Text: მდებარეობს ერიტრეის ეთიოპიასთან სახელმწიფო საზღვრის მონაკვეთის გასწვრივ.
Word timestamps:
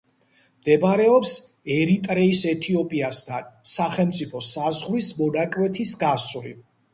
მდებარეობს 0.61 1.33
ერიტრეის 1.75 2.41
ეთიოპიასთან 2.53 3.45
სახელმწიფო 3.75 4.43
საზღვრის 4.49 5.13
მონაკვეთის 5.21 5.95
გასწვრივ. 6.07 6.59